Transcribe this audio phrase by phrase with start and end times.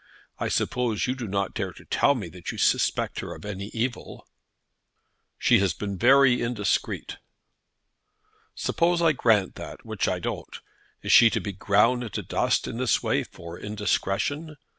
[0.39, 3.67] I suppose you do not dare to tell me that you suspect her of any
[3.67, 4.27] evil?"
[5.37, 7.17] "She has been indiscreet."
[8.55, 10.59] "Suppose I granted that, which I don't,
[11.03, 14.55] is she to be ground into dust in this way for indiscretion?